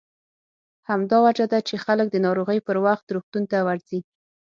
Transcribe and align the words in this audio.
همدا 0.89 1.17
وجه 1.25 1.45
ده 1.51 1.59
چې 1.67 1.75
خلک 1.85 2.07
د 2.11 2.15
ناروغۍ 2.25 2.59
پر 2.67 2.77
وخت 2.85 3.05
روغتون 3.15 3.43
ته 3.51 3.57
ورځي. 3.67 3.99